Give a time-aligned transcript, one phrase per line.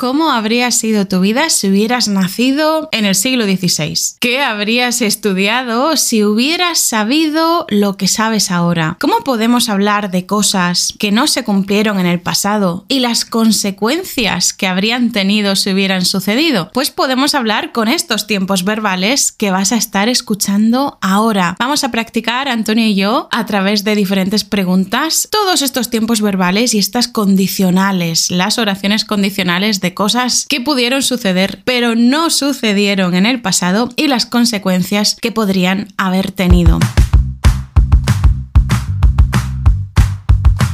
[0.00, 4.16] ¿Cómo habría sido tu vida si hubieras nacido en el siglo XVI?
[4.18, 8.96] ¿Qué habrías estudiado si hubieras sabido lo que sabes ahora?
[8.98, 14.54] ¿Cómo podemos hablar de cosas que no se cumplieron en el pasado y las consecuencias
[14.54, 16.70] que habrían tenido si hubieran sucedido?
[16.72, 21.56] Pues podemos hablar con estos tiempos verbales que vas a estar escuchando ahora.
[21.58, 26.72] Vamos a practicar, Antonio y yo, a través de diferentes preguntas, todos estos tiempos verbales
[26.72, 33.26] y estas condicionales, las oraciones condicionales de cosas que pudieron suceder pero no sucedieron en
[33.26, 36.78] el pasado y las consecuencias que podrían haber tenido.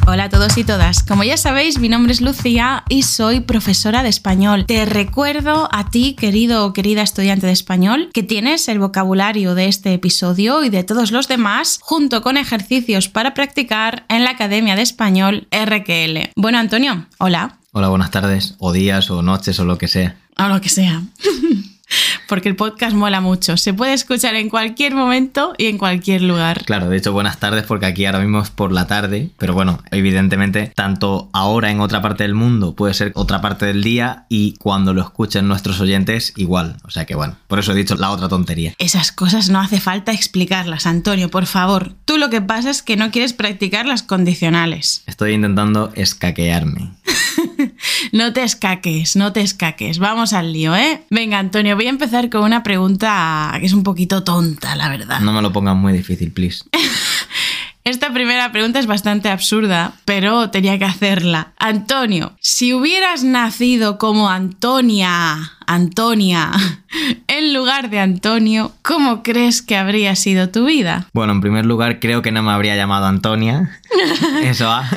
[0.09, 1.03] Hola a todos y todas.
[1.03, 4.65] Como ya sabéis, mi nombre es Lucía y soy profesora de español.
[4.65, 9.67] Te recuerdo a ti, querido o querida estudiante de español, que tienes el vocabulario de
[9.67, 14.77] este episodio y de todos los demás, junto con ejercicios para practicar en la Academia
[14.77, 16.31] de Español RQL.
[16.37, 17.59] Bueno, Antonio, hola.
[17.79, 20.17] Hola, buenas tardes, o días, o noches, o lo que sea.
[20.39, 21.03] O lo que sea.
[22.27, 23.59] porque el podcast mola mucho.
[23.59, 26.65] Se puede escuchar en cualquier momento y en cualquier lugar.
[26.65, 29.83] Claro, de hecho, buenas tardes porque aquí ahora mismo es por la tarde, pero bueno,
[29.91, 34.55] evidentemente, tanto ahora en otra parte del mundo puede ser otra parte del día y
[34.55, 36.79] cuando lo escuchen nuestros oyentes igual.
[36.83, 38.73] O sea que bueno, por eso he dicho la otra tontería.
[38.79, 41.93] Esas cosas no hace falta explicarlas, Antonio, por favor.
[42.07, 45.03] Tú lo que pasa es que no quieres practicar las condicionales.
[45.05, 46.93] Estoy intentando escaquearme.
[48.13, 49.99] no te escaques, no te escaques.
[49.99, 51.03] Vamos al lío, ¿eh?
[51.11, 55.21] Venga, Antonio, voy a empezar con una pregunta que es un poquito tonta, la verdad.
[55.21, 56.65] No me lo pongas muy difícil, please.
[57.87, 61.53] Esta primera pregunta es bastante absurda, pero tenía que hacerla.
[61.57, 66.51] Antonio, si hubieras nacido como Antonia, Antonia,
[67.29, 71.07] en lugar de Antonio, ¿cómo crees que habría sido tu vida?
[71.13, 73.79] Bueno, en primer lugar, creo que no me habría llamado Antonia.
[74.43, 74.91] Eso va.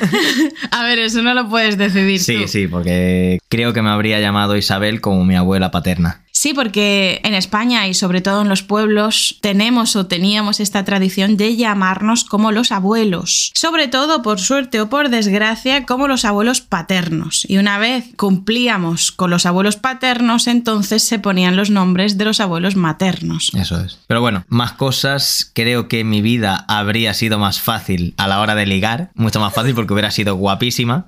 [0.72, 2.20] A ver, eso no lo puedes decidir.
[2.20, 6.24] Sí, sí, porque creo que me habría llamado Isabel como mi abuela paterna.
[6.40, 11.36] Sí, porque en España y sobre todo en los pueblos tenemos o teníamos esta tradición
[11.36, 13.52] de llamarnos como los abuelos.
[13.56, 17.46] Sobre todo, por suerte o por desgracia, como los abuelos paternos.
[17.50, 22.40] Y una vez cumplíamos con los abuelos paternos, entonces se ponían los nombres de los
[22.40, 23.52] abuelos maternos.
[23.53, 24.00] Eso es.
[24.08, 25.52] Pero bueno, más cosas.
[25.53, 29.12] Creo que mi vida habría sido más fácil a la hora de ligar.
[29.13, 31.08] Mucho más fácil porque hubiera sido guapísima.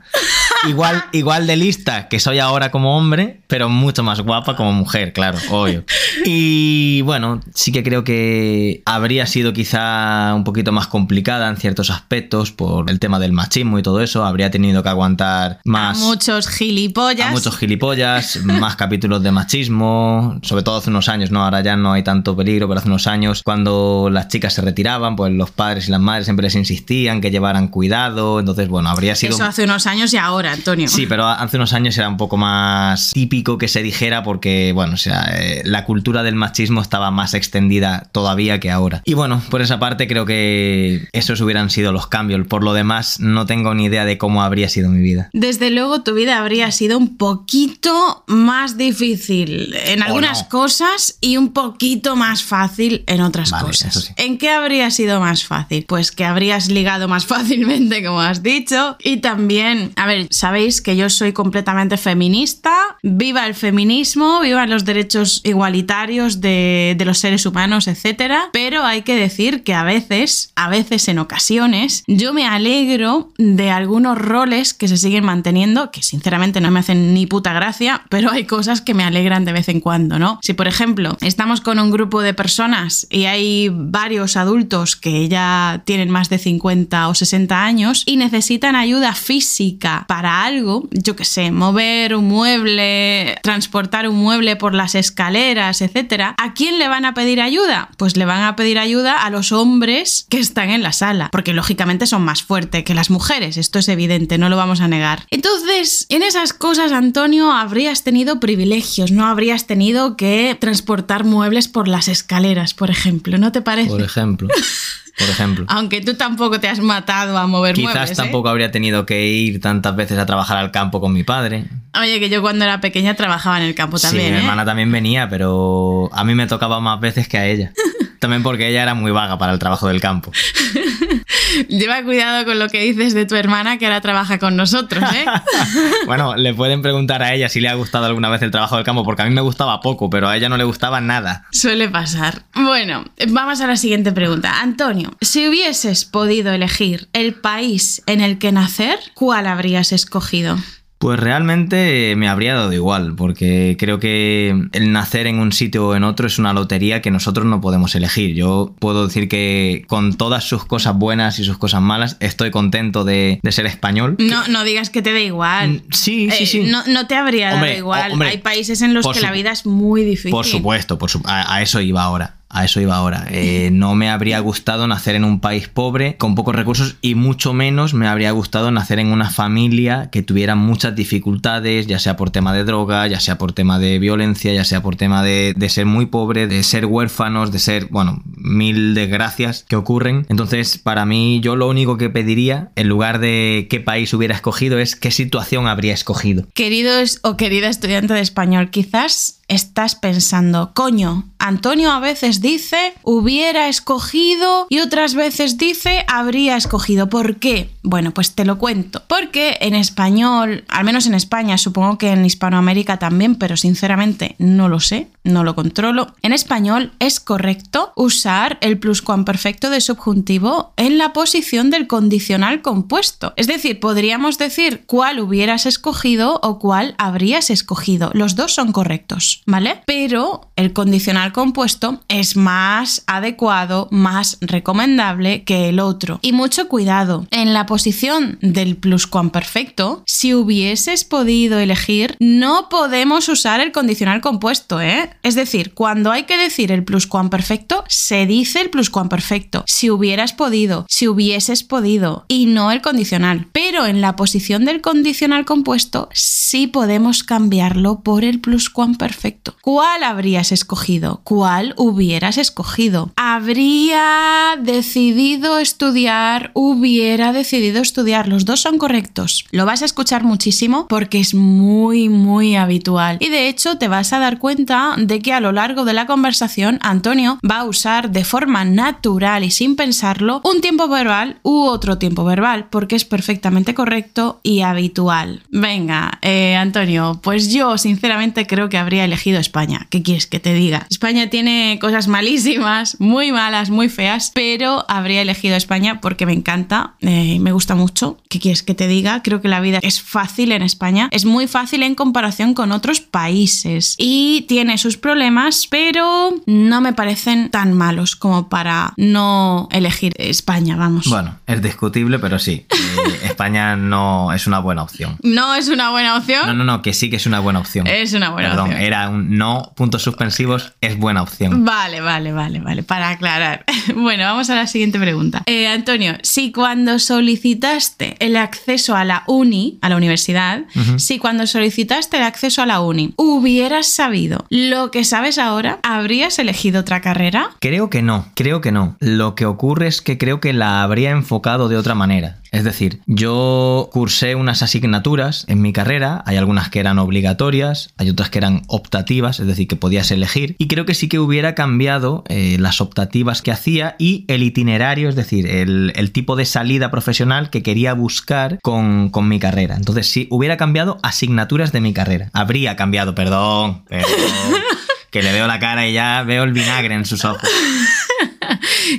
[0.67, 5.11] Igual, igual de lista que soy ahora como hombre, pero mucho más guapa como mujer,
[5.13, 5.83] claro, obvio.
[6.25, 11.89] Y bueno, sí que creo que habría sido quizá un poquito más complicada en ciertos
[11.89, 14.23] aspectos por el tema del machismo y todo eso.
[14.23, 15.97] Habría tenido que aguantar más.
[15.97, 17.29] A muchos gilipollas.
[17.29, 21.43] A muchos gilipollas, más capítulos de machismo, sobre todo hace unos años, ¿no?
[21.43, 25.15] Ahora ya no hay tanto peligro, pero hace unos años, cuando las chicas se retiraban,
[25.15, 28.39] pues los padres y las madres siempre les insistían que llevaran cuidado.
[28.39, 29.35] Entonces, bueno, habría sido.
[29.35, 30.87] Eso hace unos años y ahora, Antonio.
[30.87, 34.93] Sí, pero hace unos años era un poco más típico que se dijera porque, bueno,
[34.93, 39.01] o sea, eh, la cultura del machismo estaba más extendida todavía que ahora.
[39.05, 42.45] Y bueno, por esa parte creo que esos hubieran sido los cambios.
[42.47, 45.29] Por lo demás, no tengo ni idea de cómo habría sido mi vida.
[45.33, 51.53] Desde luego, tu vida habría sido un poquito más difícil en algunas cosas y un
[51.53, 54.13] poquito más fácil en otras cosas.
[54.17, 55.85] ¿En qué habría sido más fácil?
[55.87, 58.97] Pues que habrías ligado más fácilmente, como has dicho.
[59.03, 62.71] Y también, a ver, sabéis que yo soy completamente feminista.
[63.03, 68.33] Viva el feminismo, viva los derechos igualitarios de, de los seres humanos, etc.
[68.51, 73.69] Pero hay que decir que a veces, a veces en ocasiones, yo me alegro de
[73.69, 78.31] algunos roles que se siguen manteniendo, que sinceramente no me hacen ni puta gracia, pero
[78.31, 80.39] hay cosas que me alegran de vez en cuando, ¿no?
[80.41, 85.83] Si por ejemplo estamos con un grupo de personas y hay varios adultos que ya
[85.85, 91.25] tienen más de 50 o 60 años y necesitan ayuda física para algo, yo qué
[91.25, 97.05] sé, mover un mueble, transportar un mueble por las escaleras, etcétera, ¿a quién le van
[97.05, 97.89] a pedir ayuda?
[97.97, 101.53] Pues le van a pedir ayuda a los hombres que están en la sala, porque
[101.53, 105.25] lógicamente son más fuertes que las mujeres, esto es evidente, no lo vamos a negar.
[105.29, 111.87] Entonces, en esas cosas, Antonio, habrías tenido privilegios, no habrías tenido que transportar muebles por
[111.87, 113.89] las escaleras, por ejemplo, ¿no te parece?
[113.89, 114.47] Por ejemplo.
[115.21, 115.65] por ejemplo.
[115.69, 118.11] Aunque tú tampoco te has matado a mover Quizás muebles.
[118.11, 118.15] ¿eh?
[118.15, 121.65] tampoco habría tenido que ir tantas veces a trabajar al campo con mi padre.
[121.99, 124.25] Oye, que yo cuando era pequeña trabajaba en el campo también.
[124.25, 124.41] sí, mi ¿eh?
[124.41, 127.71] hermana también venía, pero a mí me tocaba más veces que a ella.
[128.19, 130.31] También porque ella era muy vaga para el trabajo del campo.
[131.67, 135.25] Lleva cuidado con lo que dices de tu hermana que ahora trabaja con nosotros, ¿eh?
[136.05, 138.85] bueno, le pueden preguntar a ella si le ha gustado alguna vez el trabajo del
[138.85, 141.45] campo, porque a mí me gustaba poco, pero a ella no le gustaba nada.
[141.51, 142.43] Suele pasar.
[142.53, 144.61] Bueno, vamos a la siguiente pregunta.
[144.61, 150.57] Antonio, si hubieses podido elegir el país en el que nacer, ¿cuál habrías escogido?
[151.01, 155.95] Pues realmente me habría dado igual, porque creo que el nacer en un sitio o
[155.95, 158.35] en otro es una lotería que nosotros no podemos elegir.
[158.35, 163.03] Yo puedo decir que con todas sus cosas buenas y sus cosas malas, estoy contento
[163.03, 164.15] de, ser español.
[164.19, 165.69] No, no digas que te da igual.
[165.71, 166.59] Mm, sí, sí, sí.
[166.59, 168.21] Eh, no, te habría dado igual.
[168.21, 170.29] Hay países en los que la vida es muy difícil.
[170.29, 172.40] Por supuesto, por a eso iba ahora.
[172.53, 173.25] A eso iba ahora.
[173.29, 177.53] Eh, no me habría gustado nacer en un país pobre, con pocos recursos, y mucho
[177.53, 182.29] menos me habría gustado nacer en una familia que tuviera muchas dificultades, ya sea por
[182.29, 185.85] tema de droga, ya sea por tema de violencia, ya sea por tema de, ser
[185.85, 190.25] muy pobre, de ser huérfanos, de ser, bueno, mil desgracias que ocurren.
[190.29, 194.79] Entonces, para mí, yo lo único que pediría, en lugar de qué país hubiera escogido,
[194.79, 196.45] es qué situación habría escogido.
[196.53, 203.67] Queridos o querida estudiante de español, quizás estás pensando, coño, Antonio a veces dice hubiera
[203.67, 207.09] escogido y otras veces dice habría escogido.
[207.09, 207.69] ¿Por qué?
[207.83, 209.01] Bueno, pues te lo cuento.
[209.07, 214.69] Porque en español, al menos en España, supongo que en Hispanoamérica también, pero sinceramente no
[214.69, 216.15] lo sé, no lo controlo.
[216.21, 223.33] En español es correcto usar el pluscuamperfecto de subjuntivo en la posición del condicional compuesto.
[223.35, 228.11] Es decir, podríamos decir cuál hubieras escogido o cuál habrías escogido.
[228.13, 229.40] Los dos son correctos.
[229.45, 229.81] ¿Vale?
[229.85, 236.19] Pero el condicional compuesto es más adecuado, más recomendable que el otro.
[236.21, 243.59] Y mucho cuidado, en la posición del pluscuamperfecto, si hubieses podido elegir, no podemos usar
[243.61, 245.09] el condicional compuesto, ¿eh?
[245.23, 249.63] Es decir, cuando hay que decir el pluscuamperfecto, se dice el pluscuamperfecto.
[249.67, 253.47] Si hubieras podido, si hubieses podido, y no el condicional.
[253.51, 259.30] Pero en la posición del condicional compuesto, sí podemos cambiarlo por el pluscuamperfecto.
[259.61, 261.21] ¿Cuál habrías escogido?
[261.23, 263.11] ¿Cuál hubieras escogido?
[263.15, 268.27] Habría decidido estudiar, hubiera decidido estudiar.
[268.27, 269.45] Los dos son correctos.
[269.51, 273.17] Lo vas a escuchar muchísimo porque es muy, muy habitual.
[273.19, 276.05] Y de hecho te vas a dar cuenta de que a lo largo de la
[276.05, 281.63] conversación Antonio va a usar de forma natural y sin pensarlo un tiempo verbal u
[281.63, 285.43] otro tiempo verbal porque es perfectamente correcto y habitual.
[285.49, 289.87] Venga, eh, Antonio, pues yo sinceramente creo que habría elegido España.
[289.89, 290.87] ¿Qué quieres que te diga?
[290.89, 296.93] España tiene cosas malísimas, muy malas, muy feas, pero habría elegido España porque me encanta,
[297.01, 298.17] eh, me gusta mucho.
[298.29, 299.21] ¿Qué quieres que te diga?
[299.21, 303.01] Creo que la vida es fácil en España, es muy fácil en comparación con otros
[303.01, 310.13] países y tiene sus problemas, pero no me parecen tan malos como para no elegir
[310.17, 311.07] España, vamos.
[311.09, 312.65] Bueno, es discutible, pero sí,
[313.23, 315.17] España no es una buena opción.
[315.23, 316.47] ¿No es una buena opción?
[316.47, 317.87] No, no, no, que sí que es una buena opción.
[317.87, 318.81] Es una buena Perdón, opción.
[318.83, 321.65] Era un no, puntos suspensivos, es buena opción.
[321.65, 323.65] Vale, vale, vale, vale, para aclarar.
[323.95, 325.43] Bueno, vamos a la siguiente pregunta.
[325.45, 330.61] Eh, Antonio, si cuando solicitaste el acceso a la uni, a la universidad,
[330.97, 336.39] si cuando solicitaste el acceso a la uni hubieras sabido lo que sabes ahora, ¿habrías
[336.39, 337.51] elegido otra carrera?
[337.59, 338.95] Creo que no, creo que no.
[338.99, 342.40] Lo que ocurre es que creo que la habría enfocado de otra manera.
[342.51, 348.09] Es decir, yo cursé unas asignaturas en mi carrera, hay algunas que eran obligatorias, hay
[348.09, 351.55] otras que eran optativas, es decir, que podías elegir, y creo que sí que hubiera
[351.55, 356.91] cambiado eh, las optativas que hacía y el itinerario, es decir, el, tipo de salida
[356.91, 359.77] profesional que quería buscar con, con, mi carrera.
[359.77, 362.29] Entonces, sí, hubiera cambiado asignaturas de mi carrera.
[362.33, 364.09] Habría cambiado, perdón, perdón
[365.09, 367.49] que le veo la cara y ya veo el vinagre en sus ojos.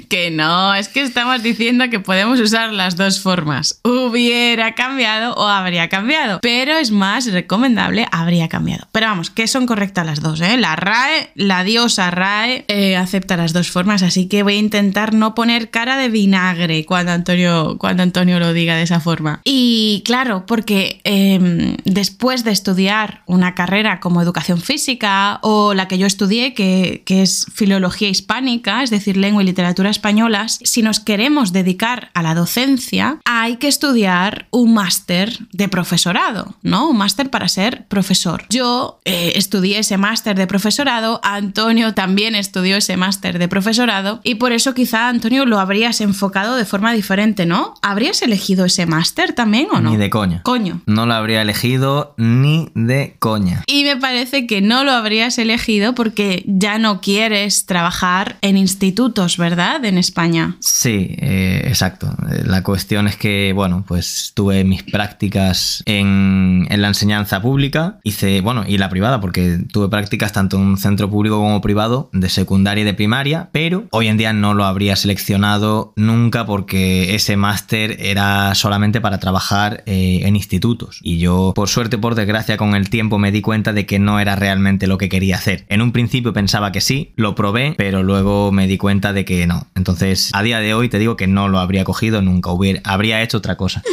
[0.09, 3.81] Que no, es que estamos diciendo que podemos usar las dos formas.
[3.85, 6.41] Hubiera cambiado o habría cambiado.
[6.41, 8.87] Pero es más recomendable habría cambiado.
[8.93, 10.57] Pero vamos, que son correctas las dos, ¿eh?
[10.57, 14.03] La RAE, la diosa RAE, eh, acepta las dos formas.
[14.03, 18.53] Así que voy a intentar no poner cara de vinagre cuando Antonio, cuando Antonio lo
[18.53, 19.41] diga de esa forma.
[19.45, 25.99] Y claro, porque em, después de estudiar una carrera como educación física o la que
[25.99, 31.01] yo estudié, que, que es filología hispánica, es decir, lengua y literatura españolas, si nos
[31.01, 36.89] queremos dedicar a la docencia, hay que estudiar un máster de profesorado, ¿no?
[36.89, 38.45] Un máster para ser profesor.
[38.51, 44.37] Yo eh, estudié ese máster de profesorado, Antonio también estudió ese máster de profesorado y
[44.37, 47.75] por eso quizá Antonio lo habrías enfocado de forma diferente, ¿no?
[47.83, 49.91] ¿Habrías elegido ese máster también o no?
[49.91, 50.43] Ni de coña.
[50.43, 50.81] Coño.
[50.87, 53.65] No lo habría elegido ni de coña.
[53.67, 59.37] Y me parece que no lo habrías elegido porque ya no quieres trabajar en institutos,
[59.37, 59.62] ¿verdad?
[59.63, 60.57] En España.
[60.59, 62.13] Sí, eh, exacto.
[62.45, 68.41] La cuestión es que, bueno, pues tuve mis prácticas en, en, la enseñanza pública, hice,
[68.41, 72.29] bueno, y la privada, porque tuve prácticas tanto en un centro público como privado, de
[72.29, 77.37] secundaria y de primaria, pero hoy en día no lo habría seleccionado nunca porque ese
[77.37, 80.99] máster era solamente para trabajar eh, en institutos.
[81.03, 84.19] Y yo, por suerte, por desgracia, con el tiempo me di cuenta de que no
[84.19, 85.67] era realmente lo que quería hacer.
[85.69, 89.47] En un principio pensaba que sí, lo probé, pero luego me di cuenta de que
[89.47, 89.52] no.
[89.75, 93.23] Entonces, a día de hoy te digo que no lo habría cogido nunca, hubiera, habría
[93.23, 93.83] hecho otra cosa.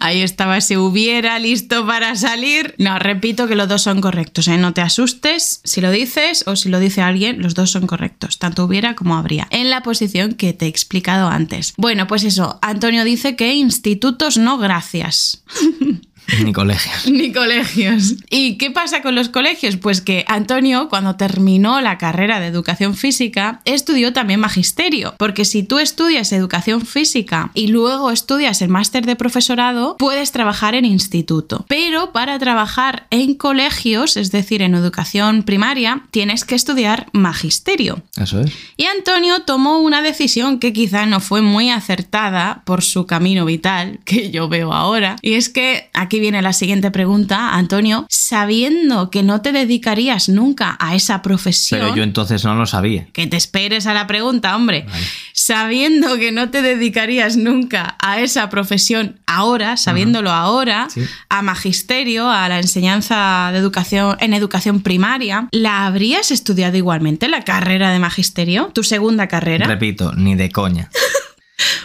[0.00, 2.74] Ahí estaba, si hubiera listo para salir.
[2.78, 4.58] No, repito que los dos son correctos, ¿eh?
[4.58, 8.38] no te asustes si lo dices o si lo dice alguien, los dos son correctos,
[8.38, 11.74] tanto hubiera como habría, en la posición que te he explicado antes.
[11.76, 15.42] Bueno, pues eso, Antonio dice que institutos no gracias.
[16.44, 17.06] Ni colegios.
[17.06, 18.14] Ni colegios.
[18.30, 19.76] ¿Y qué pasa con los colegios?
[19.76, 25.14] Pues que Antonio, cuando terminó la carrera de educación física, estudió también magisterio.
[25.18, 30.74] Porque si tú estudias educación física y luego estudias el máster de profesorado, puedes trabajar
[30.74, 31.64] en instituto.
[31.68, 38.02] Pero para trabajar en colegios, es decir, en educación primaria, tienes que estudiar magisterio.
[38.16, 38.52] Eso es.
[38.76, 44.00] Y Antonio tomó una decisión que quizá no fue muy acertada por su camino vital,
[44.04, 45.16] que yo veo ahora.
[45.22, 48.04] Y es que aquí viene la siguiente pregunta, Antonio.
[48.08, 51.80] Sabiendo que no te dedicarías nunca a esa profesión.
[51.80, 53.06] Pero yo entonces no lo sabía.
[53.12, 54.86] Que te esperes a la pregunta, hombre.
[55.32, 60.88] Sabiendo que no te dedicarías nunca a esa profesión ahora, sabiéndolo ahora,
[61.28, 67.44] a magisterio, a la enseñanza de educación en educación primaria, ¿la habrías estudiado igualmente la
[67.44, 68.72] carrera de magisterio?
[68.74, 69.68] ¿Tu segunda carrera?
[69.68, 70.90] Repito, ni de coña.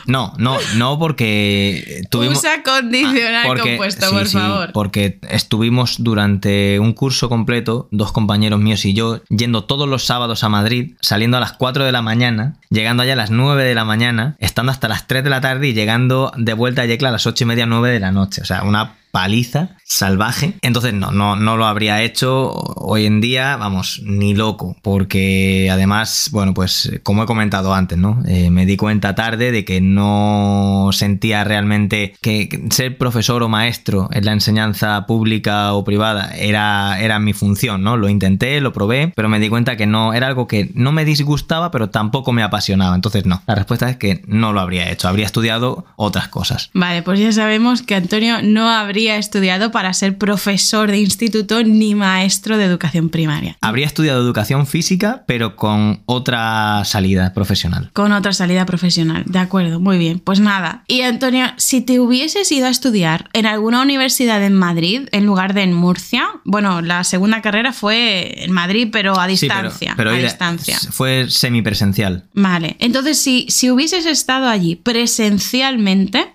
[0.05, 2.37] No, no, no porque tuvimos...
[2.37, 4.71] Usa condicional ah, compuesto, por favor.
[4.73, 10.43] porque estuvimos durante un curso completo, dos compañeros míos y yo, yendo todos los sábados
[10.43, 13.75] a Madrid, saliendo a las 4 de la mañana, llegando allá a las 9 de
[13.75, 17.09] la mañana, estando hasta las 3 de la tarde y llegando de vuelta a Yecla
[17.09, 18.41] a las 8 y media, 9 de la noche.
[18.41, 20.55] O sea, una paliza salvaje.
[20.61, 26.29] Entonces no, no, no lo habría hecho hoy en día, vamos, ni loco, porque además,
[26.33, 28.21] bueno, pues como he comentado antes, ¿no?
[28.27, 34.09] Eh, me di cuenta tarde de que no sentía realmente que ser profesor o maestro
[34.11, 37.95] en la enseñanza pública o privada era, era mi función, ¿no?
[37.95, 41.05] Lo intenté, lo probé, pero me di cuenta que no, era algo que no me
[41.05, 42.95] disgustaba, pero tampoco me apasionaba.
[42.95, 46.69] Entonces no, la respuesta es que no lo habría hecho, habría estudiado otras cosas.
[46.73, 51.95] Vale, pues ya sabemos que Antonio no habría estudiado para ser profesor de instituto ni
[51.95, 53.57] maestro de educación primaria.
[53.61, 57.89] Habría estudiado educación física, pero con otra salida profesional.
[57.93, 60.19] Con otra salida profesional, de acuerdo, muy bien.
[60.19, 60.83] Pues nada.
[60.87, 65.53] Y Antonio, si te hubieses ido a estudiar en alguna universidad en Madrid en lugar
[65.53, 69.93] de en Murcia, bueno, la segunda carrera fue en Madrid, pero a distancia.
[69.97, 70.77] pero, a distancia.
[70.91, 72.25] Fue semipresencial.
[72.33, 76.33] Vale, entonces si, si hubieses estado allí presencialmente,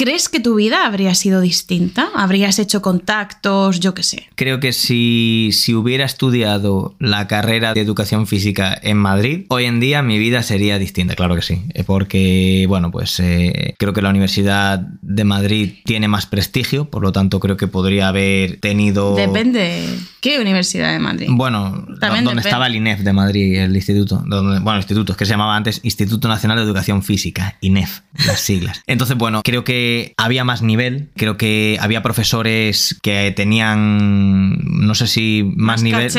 [0.00, 2.08] ¿Crees que tu vida habría sido distinta?
[2.14, 3.80] ¿Habrías hecho contactos?
[3.80, 4.28] Yo qué sé.
[4.34, 9.78] Creo que si, si hubiera estudiado la carrera de educación física en Madrid, hoy en
[9.78, 11.64] día mi vida sería distinta, claro que sí.
[11.74, 17.02] Eh, porque, bueno, pues eh, creo que la Universidad de Madrid tiene más prestigio, por
[17.02, 19.16] lo tanto creo que podría haber tenido...
[19.16, 19.84] Depende.
[20.22, 21.26] ¿Qué Universidad de Madrid?
[21.30, 21.84] Bueno,
[22.24, 24.22] donde estaba el INEF de Madrid, el instituto.
[24.26, 28.82] Donde, bueno, instituto, que se llamaba antes Instituto Nacional de Educación Física, INEF, las siglas.
[28.86, 35.06] Entonces, bueno, creo que había más nivel, creo que había profesores que tenían, no sé
[35.06, 36.10] si más, nivel.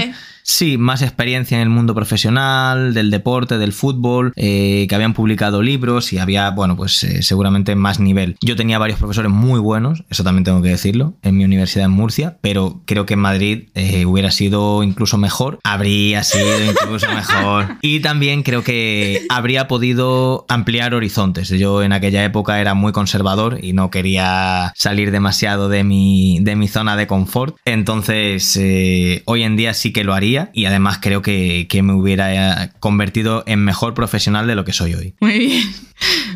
[0.43, 5.61] Sí, más experiencia en el mundo profesional, del deporte, del fútbol, eh, que habían publicado
[5.61, 8.37] libros y había, bueno, pues eh, seguramente más nivel.
[8.41, 11.91] Yo tenía varios profesores muy buenos, eso también tengo que decirlo, en mi universidad en
[11.91, 17.77] Murcia, pero creo que en Madrid eh, hubiera sido incluso mejor, habría sido incluso mejor.
[17.81, 21.49] Y también creo que habría podido ampliar horizontes.
[21.49, 26.55] Yo en aquella época era muy conservador y no quería salir demasiado de mi, de
[26.55, 27.57] mi zona de confort.
[27.65, 28.59] Entonces,
[29.25, 33.63] hoy en día sí que lo haría y además creo que, me hubiera convertido en
[33.63, 35.15] mejor profesional de lo que soy hoy.
[35.19, 35.63] Muy bien,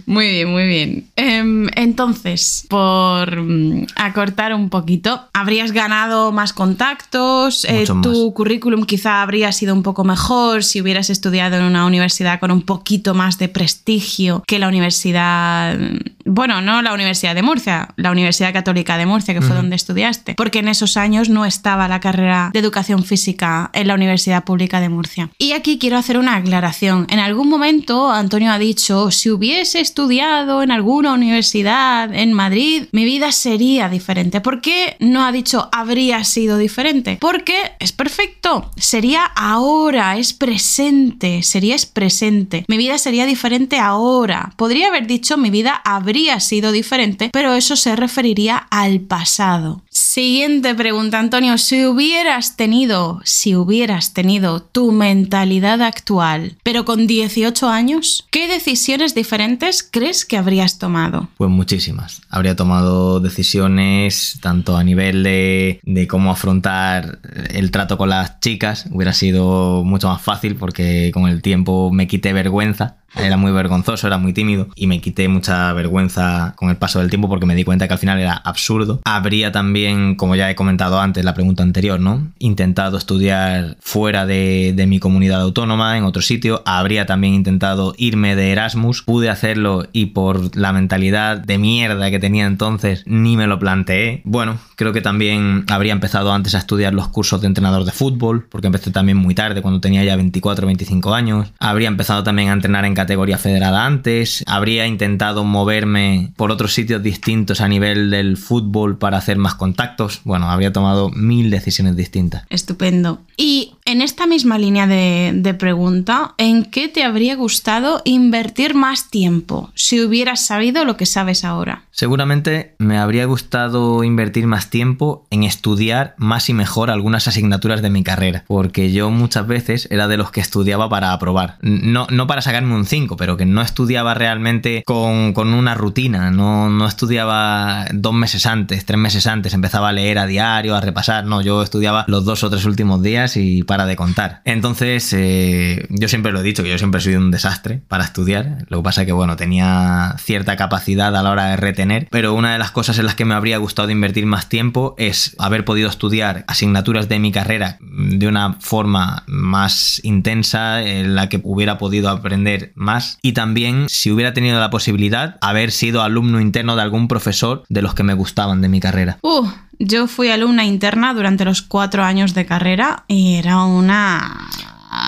[0.05, 1.07] muy bien, muy bien.
[1.15, 7.65] Em, entonces, por mm, acortar un poquito, ¿habrías ganado más contactos?
[7.65, 12.39] Eh, ¿Tu currículum quizá habría sido un poco mejor si hubieras estudiado en una universidad
[12.39, 15.77] con un poquito más de prestigio que la universidad
[16.25, 20.33] bueno, no la Universidad de Murcia, la Universidad Católica de Murcia, que fue donde estudiaste,
[20.33, 24.81] porque en esos años no estaba la carrera de educación física en la Universidad Pública
[24.81, 25.29] de Murcia.
[25.37, 27.05] Y aquí quiero hacer una aclaración.
[27.09, 32.87] En algún momento Antonio ha dicho, si hubiera hubiese estudiado en alguna universidad en Madrid,
[32.91, 34.41] mi vida sería diferente.
[34.41, 37.17] ¿Por qué no ha dicho habría sido diferente?
[37.21, 42.65] Porque es perfecto, sería ahora, es presente, sería es presente.
[42.67, 44.51] Mi vida sería diferente ahora.
[44.57, 49.83] Podría haber dicho mi vida habría sido diferente, pero eso se referiría al pasado.
[49.89, 51.57] Siguiente pregunta, Antonio.
[51.57, 59.15] Si hubieras tenido, si hubieras tenido tu mentalidad actual, pero con 18 años, ¿qué decisiones
[59.15, 59.44] diferentes
[59.91, 61.29] crees que habrías tomado?
[61.37, 62.21] Pues muchísimas.
[62.29, 68.85] Habría tomado decisiones tanto a nivel de, de cómo afrontar el trato con las chicas.
[68.91, 74.07] Hubiera sido mucho más fácil porque con el tiempo me quité vergüenza era muy vergonzoso,
[74.07, 77.55] era muy tímido y me quité mucha vergüenza con el paso del tiempo porque me
[77.55, 78.99] di cuenta que al final era absurdo.
[79.05, 82.27] Habría también, como ya he comentado antes, la pregunta anterior, ¿no?
[82.39, 86.61] Intentado estudiar fuera de, mi comunidad autónoma, en otro sitio.
[86.65, 89.01] Habría también intentado irme de Erasmus.
[89.01, 94.21] Pude hacerlo y por la mentalidad de mierda que tenía entonces ni me lo planteé.
[94.25, 98.45] Bueno, creo que también habría empezado antes a estudiar los cursos de entrenador de fútbol,
[98.49, 101.51] porque empecé también muy tarde, cuando tenía ya 24 o 25 años.
[101.59, 107.03] Habría empezado también a entrenar en categoría federada antes, habría intentado moverme por otros sitios
[107.03, 110.21] distintos a nivel del fútbol para hacer más contactos.
[110.23, 112.45] Bueno, habría tomado mil decisiones distintas.
[112.49, 113.21] Estupendo.
[113.37, 119.69] Y en esta misma línea de, pregunta, ¿en qué te habría gustado invertir más tiempo
[119.75, 121.83] si hubieras sabido lo que sabes ahora?
[121.91, 127.91] Seguramente me habría gustado invertir más tiempo en estudiar más y mejor algunas asignaturas de
[127.91, 131.57] mi carrera, porque yo muchas veces era de los que estudiaba para aprobar.
[131.61, 132.85] No, no para sacarme un
[133.17, 138.99] pero que no estudiaba realmente con, una rutina, no, no, estudiaba dos meses antes, tres
[138.99, 142.49] meses antes, empezaba a leer a diario, a repasar, no, yo estudiaba los dos o
[142.49, 144.41] tres últimos días y para de contar.
[144.45, 148.05] Entonces, eh, yo siempre lo he dicho, que yo siempre he sido un desastre para
[148.05, 152.07] estudiar, lo que pasa es que, bueno, tenía cierta capacidad a la hora de retener,
[152.11, 155.35] pero una de las cosas en las que me habría gustado invertir más tiempo es
[155.39, 161.41] haber podido estudiar asignaturas de mi carrera de una forma más intensa, en la que
[161.43, 166.75] hubiera podido aprender más y también si hubiera tenido la posibilidad haber sido alumno interno
[166.75, 169.17] de algún profesor de los que me gustaban de mi carrera.
[169.21, 169.47] Uh,
[169.79, 174.49] yo fui alumna interna durante los cuatro años de carrera y era una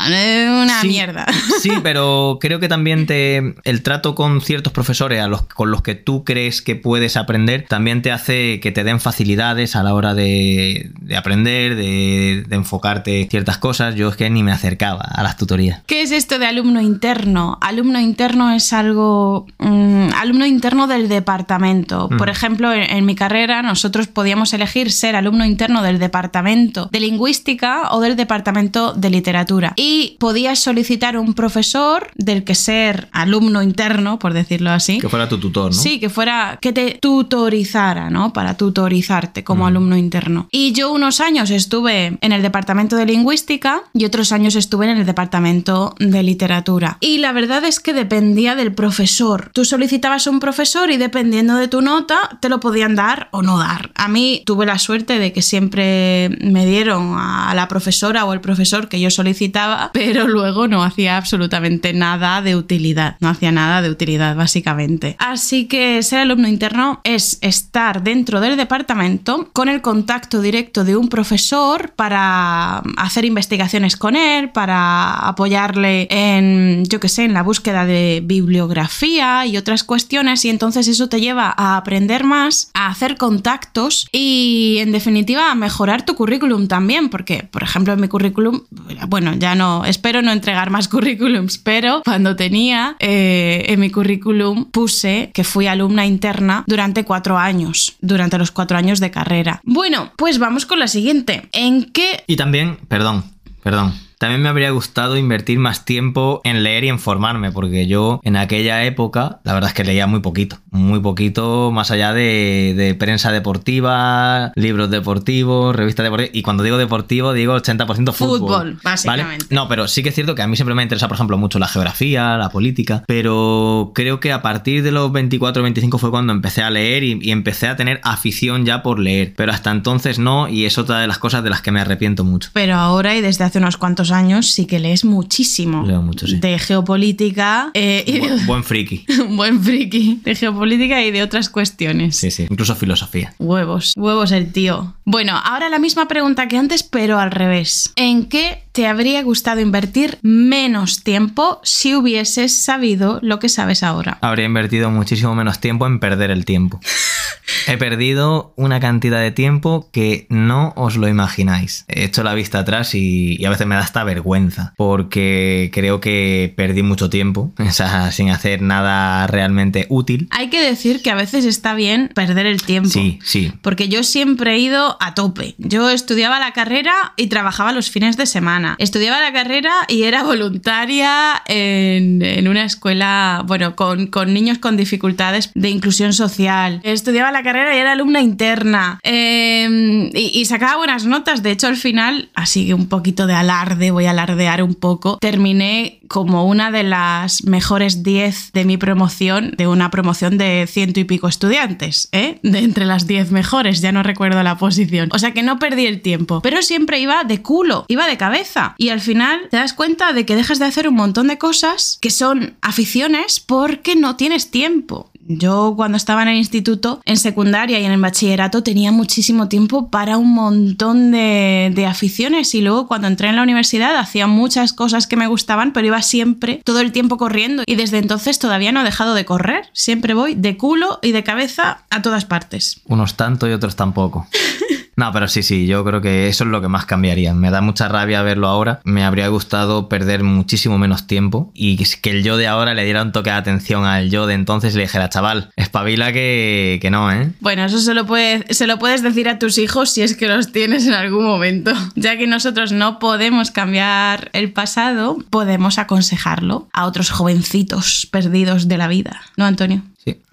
[0.07, 1.25] una mierda.
[1.61, 5.81] Sí, pero creo que también te, el trato con ciertos profesores a los, con los
[5.81, 9.93] que tú crees que puedes aprender también te hace que te den facilidades a la
[9.93, 13.95] hora de, aprender, de, enfocarte ciertas cosas.
[13.95, 15.81] Yo es que ni me acercaba a las tutorías.
[15.87, 17.57] ¿Qué es esto de alumno interno?
[17.61, 19.47] Alumno interno es algo...
[19.59, 22.09] Mm, alumno interno del departamento.
[22.09, 27.91] Por ejemplo, en, mi carrera nosotros podíamos elegir ser alumno interno del departamento de lingüística
[27.91, 34.17] o del departamento de literatura y podías solicitar un profesor del que ser alumno interno,
[34.17, 34.97] por decirlo así.
[34.97, 35.79] Que fuera tu tutor, ¿no?
[35.79, 38.33] Sí, que fuera, que te tutorizara, ¿no?
[38.33, 39.67] Para tutorizarte como mm.
[39.67, 40.47] alumno interno.
[40.51, 44.97] Y yo unos años estuve en el departamento de lingüística y otros años estuve en
[44.97, 46.97] el departamento de literatura.
[46.99, 49.51] Y la verdad es que dependía del profesor.
[49.53, 53.59] Tú solicitabas un profesor y dependiendo de tu nota te lo podían dar o no
[53.59, 53.91] dar.
[53.93, 58.41] A mí tuve la suerte de que siempre me dieron a la profesora o el
[58.41, 63.17] profesor que yo solicitaba pero luego no hacía absolutamente nada de utilidad.
[63.19, 65.15] No hacía nada de utilidad, básicamente.
[65.19, 70.95] Así que ser alumno interno es estar dentro del departamento con el contacto directo de
[70.95, 77.43] un profesor para hacer investigaciones con él, para apoyarle en, yo qué sé, en la
[77.43, 80.45] búsqueda de bibliografía y otras cuestiones.
[80.45, 85.55] Y entonces eso te lleva a aprender más, a hacer contactos y, en definitiva, a
[85.55, 87.09] mejorar tu currículum también.
[87.09, 88.61] Porque, por ejemplo, en mi currículum,
[89.07, 94.65] bueno, ya no, espero no entregar más currículums, pero cuando tenía eh, en mi currículum
[94.71, 99.61] puse que fui alumna interna durante cuatro años, durante los cuatro años de carrera.
[99.63, 101.49] Bueno, pues vamos con la siguiente.
[101.51, 102.23] ¿En qué?
[102.27, 103.23] Y también, perdón,
[103.63, 104.06] perdón.
[104.17, 108.83] También me habría gustado invertir más tiempo en leer y informarme, porque yo en aquella
[108.83, 114.51] época, la verdad es que leía muy poquito, muy poquito, más allá de, prensa deportiva,
[114.55, 118.39] libros deportivos, revistas deportivas, y cuando digo deportivo digo 80% fútbol.
[118.39, 119.45] Fútbol, básicamente.
[119.51, 121.59] No, pero sí que es cierto que a mí siempre me interesa, por ejemplo, mucho
[121.59, 126.09] la geografía, la política, pero creo que a partir de los 24 o 25 fue
[126.09, 129.69] cuando empecé a leer y, y empecé a tener afición ya por leer, pero hasta
[129.69, 132.49] entonces no, y es otra de las cosas de las que me arrepiento mucho.
[132.53, 135.83] Pero ahora y desde hace unos cuantos años sí que lees muchísimo.
[135.85, 136.37] Leo mucho, sí.
[136.37, 137.71] De geopolítica.
[137.73, 139.05] Eh, y buen, buen friki.
[139.29, 140.19] buen friki.
[140.23, 142.15] De geopolítica y de otras cuestiones.
[142.15, 142.47] Sí, sí.
[142.49, 143.33] Incluso filosofía.
[143.39, 143.93] Huevos.
[143.95, 144.95] Huevos el tío.
[145.05, 147.91] Bueno, ahora la misma pregunta que antes, pero al revés.
[147.95, 154.19] ¿En qué te habría gustado invertir menos tiempo si hubieses sabido lo que sabes ahora?
[154.21, 156.79] Habría invertido muchísimo menos tiempo en perder el tiempo.
[157.67, 161.85] He perdido una cantidad de tiempo que no os lo imagináis.
[161.87, 166.53] He hecho la vista atrás y, a veces me da hasta vergüenza porque creo que
[166.55, 170.27] perdí mucho tiempo, o sea, sin hacer nada realmente útil.
[170.31, 172.89] Hay que decir que a veces está bien perder el tiempo.
[172.89, 173.51] Sí, sí.
[173.61, 175.55] Porque yo siempre he ido a tope.
[175.57, 178.66] Yo estudiaba la carrera y trabajaba los fines de semana.
[178.79, 185.69] Estudiaba la carrera y era voluntaria en, una escuela, bueno, con, niños con dificultades de
[185.69, 186.81] inclusión social.
[186.83, 188.99] Estudiaba la carrera y era alumna interna.
[189.03, 191.43] Em, y, sacaba buenas notas.
[191.43, 195.17] De hecho, al final, así que un poquito de alarde, voy a alardear un poco,
[195.17, 200.99] terminé como una de las mejores 10 de mi promoción, de una promoción de ciento
[200.99, 202.39] y pico estudiantes, ¿eh?
[202.43, 205.09] De entre las 10 mejores, ya no recuerdo la posición.
[205.11, 208.56] O sea que no perdí el tiempo, pero siempre iba de culo, iba de cabeza.
[208.77, 211.97] Y al final te das cuenta de que dejas de hacer un montón de cosas
[212.01, 215.11] que son aficiones porque no tienes tiempo.
[215.29, 219.89] Yo cuando estaba en el instituto, en secundaria y en el bachillerato tenía muchísimo tiempo
[219.89, 224.71] para un montón de, de, aficiones y luego cuando entré en la universidad hacía muchas
[224.71, 228.71] cosas que me gustaban, pero iba siempre todo el tiempo corriendo y desde entonces todavía
[228.71, 229.65] no he dejado de correr.
[229.73, 232.79] Siempre voy de culo y de cabeza a todas partes.
[232.85, 234.27] Unos tanto y otros tampoco.
[234.97, 237.35] No, pero sí, sí, yo creo que eso es lo que más cambiaría.
[237.35, 238.81] Me da mucha rabia verlo ahora.
[238.83, 243.03] Me habría gustado perder muchísimo menos tiempo y que el yo de ahora le diera
[243.03, 246.89] un toque de atención al yo de entonces y le dijera, chaval, espabila que, que
[246.89, 247.31] no, ¿eh?
[247.41, 248.07] Bueno, eso se lo,
[248.49, 251.73] se lo puedes decir a tus hijos si es que los tienes en algún momento.
[251.95, 258.77] Ya que nosotros no podemos cambiar el pasado, podemos aconsejarlo a otros jovencitos perdidos de
[258.77, 259.21] la vida.
[259.35, 259.83] ¿No, Antonio?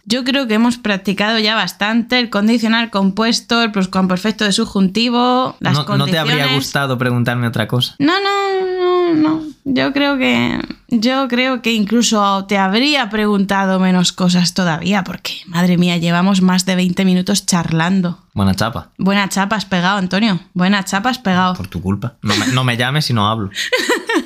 [0.06, 5.74] Yo creo que hemos practicado ya bastante el condicional compuesto, el pluscuamperfecto de subjuntivo, las
[5.74, 7.94] no, ¿No te habría gustado preguntarme otra cosa?
[7.98, 9.42] No, no, no, no.
[9.64, 15.78] Yo creo que yo creo que incluso te habría preguntado menos cosas todavía, porque madre
[15.78, 18.18] mía, llevamos más de 20 minutos charlando.
[18.34, 18.90] Buena chapa.
[18.98, 20.38] Buena chapa has pegado, Antonio.
[20.52, 21.54] Buena chapa has pegado.
[21.54, 22.14] Por tu culpa.
[22.22, 23.50] No me, no me llames si no hablo.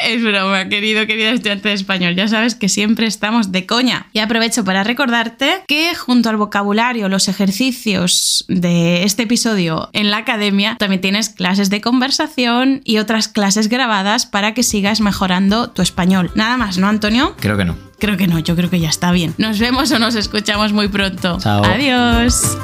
[0.00, 2.14] Es broma, querido, querido estudiante de español.
[2.16, 4.06] Ya sabes que siempre estamos de coña.
[4.14, 10.16] Y aprovecho para recordarte que junto al vocabulario, los ejercicios de este episodio en la
[10.16, 15.82] academia, también tienes clases de conversación y otras clases grabadas para que sigas mejorando tu
[15.82, 16.30] español.
[16.34, 17.36] Nada más, ¿no, Antonio?
[17.38, 17.76] Creo que no.
[17.98, 19.34] Creo que no, yo creo que ya está bien.
[19.36, 21.36] Nos vemos o nos escuchamos muy pronto.
[21.38, 21.62] Chao.
[21.62, 22.56] Adiós.